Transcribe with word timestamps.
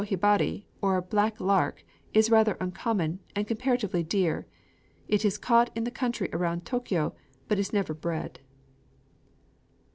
_The 0.03 0.07
kuro 0.17 0.33
hibari, 0.33 0.65
or 0.81 0.99
"Black 0.99 1.39
Lark," 1.39 1.85
is 2.11 2.31
rather 2.31 2.57
uncommon, 2.59 3.19
and 3.35 3.45
comparatively 3.45 4.01
dear. 4.01 4.47
It 5.07 5.23
is 5.23 5.37
caught 5.37 5.69
in 5.77 5.83
the 5.83 5.91
country 5.91 6.27
about 6.33 6.63
Tōkyō, 6.63 7.13
but 7.47 7.59
is 7.59 7.71
never 7.71 7.93
bred. 7.93 8.39